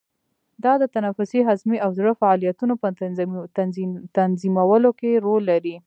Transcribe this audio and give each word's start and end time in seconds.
دا 0.63 0.73
د 0.81 0.83
تنفسي، 0.95 1.39
هضمي 1.49 1.77
او 1.85 1.89
زړه 1.97 2.11
فعالیتونو 2.21 2.73
په 2.81 2.87
تنظیمولو 4.17 4.89
کې 4.99 5.11
رول 5.25 5.41
لري. 5.51 5.75